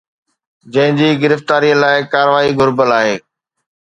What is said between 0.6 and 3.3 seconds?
جنهن جي گرفتاري لاءِ ڪاروائي گهربل آهي